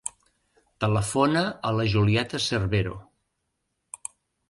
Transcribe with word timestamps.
Telefona 0.85 1.45
a 1.71 1.75
la 1.81 1.87
Julieta 1.93 2.43
Cervero. 2.49 2.99